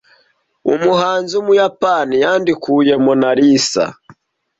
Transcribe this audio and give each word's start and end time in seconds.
umuhanzi 0.73 1.31
wumuyapani 1.37 2.15
yandukuye 2.23 2.93
Mona 3.05 3.29
Lisa 3.37 3.85